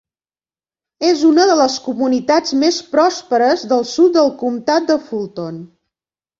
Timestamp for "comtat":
4.43-4.91